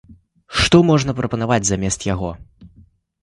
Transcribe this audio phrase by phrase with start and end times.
[0.61, 2.31] Што можна прапанаваць замест яго?